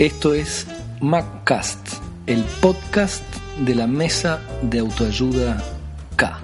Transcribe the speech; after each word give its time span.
Esto 0.00 0.34
es 0.34 0.66
MacCast, 1.00 1.78
el 2.26 2.42
podcast 2.60 3.22
de 3.60 3.76
la 3.76 3.86
mesa 3.86 4.40
de 4.62 4.80
autoayuda 4.80 5.62
K. 6.16 6.40